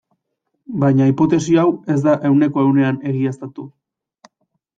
[0.83, 1.65] Baina hipotesi hau
[1.97, 3.69] ez da ehuneko ehunean egiaztatu.